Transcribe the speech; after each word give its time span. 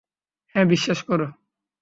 হ্যাঁ, 0.55 0.65
বিশ্বাস 0.65 0.99
করো। 1.03 1.27